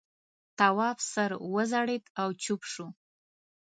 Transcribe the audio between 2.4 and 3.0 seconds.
چوپ شو.